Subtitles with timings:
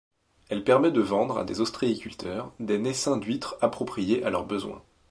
[0.49, 4.81] Elle permet de vendre a des ostréiculteurs des naissains d'huîtres appropriés à leurs besoins.